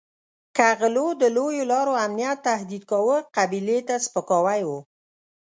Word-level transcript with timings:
که 0.55 0.67
غلو 0.79 1.07
د 1.21 1.23
لویو 1.35 1.69
لارو 1.71 1.93
امنیت 2.05 2.37
تهدید 2.49 2.83
کاوه 2.91 3.17
قبیلې 3.37 3.77
ته 3.87 3.95
سپکاوی 4.05 4.61
وو. 4.67 4.79